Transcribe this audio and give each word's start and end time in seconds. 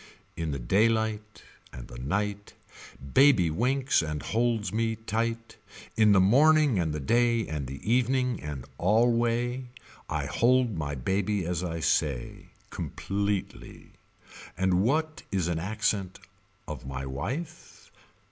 In 0.35 0.49
the 0.49 0.57
daylight 0.57 1.43
And 1.71 1.87
the 1.87 1.99
night 1.99 2.53
Baby 3.13 3.51
winks 3.51 4.01
and 4.01 4.23
holds 4.23 4.73
me 4.73 4.95
tight. 4.95 5.57
In 5.95 6.11
the 6.11 6.19
morning 6.19 6.79
and 6.79 6.91
the 6.91 6.99
day 6.99 7.47
and 7.47 7.67
the 7.67 7.79
evening 7.87 8.41
and 8.41 8.65
alway. 8.79 9.65
I 10.09 10.25
hold 10.25 10.75
my 10.75 10.95
baby 10.95 11.45
as 11.45 11.63
I 11.63 11.81
say. 11.81 12.47
Completely. 12.71 13.91
And 14.57 14.81
what 14.81 15.21
is 15.31 15.47
an 15.47 15.59
accent 15.59 16.17
of 16.67 16.83
my 16.83 17.05
wife. 17.05 17.91